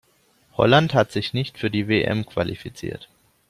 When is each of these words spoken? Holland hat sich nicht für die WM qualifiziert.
Holland 0.57 0.95
hat 0.95 1.11
sich 1.11 1.35
nicht 1.35 1.59
für 1.59 1.69
die 1.69 1.87
WM 1.87 2.25
qualifiziert. 2.25 3.07